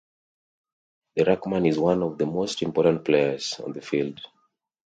The 1.15 1.25
ruckman 1.25 1.69
is 1.69 1.77
one 1.77 2.01
of 2.01 2.17
the 2.17 2.25
most 2.25 2.63
important 2.63 3.05
players 3.05 3.59
on 3.63 3.71
the 3.73 3.81
field. 3.83 4.19